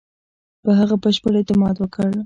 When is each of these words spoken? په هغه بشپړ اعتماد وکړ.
په 0.63 0.71
هغه 0.79 0.95
بشپړ 1.03 1.33
اعتماد 1.37 1.75
وکړ. 1.79 2.11